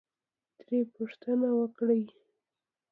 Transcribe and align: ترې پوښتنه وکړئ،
ترې 0.57 0.79
پوښتنه 0.95 1.47
وکړئ، 1.59 2.03